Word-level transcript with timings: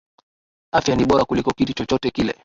Afya 0.71 0.95
ni 0.95 1.05
bora 1.05 1.25
kuliko 1.25 1.51
kitu 1.53 1.73
chcochote 1.73 2.11
kile 2.11 2.35